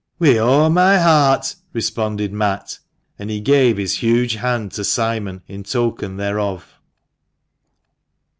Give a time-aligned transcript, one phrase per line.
[0.19, 2.79] "Wi' o' my heart!" responded Matt;
[3.19, 6.79] and he gave his huge hand to Simon in token thereof.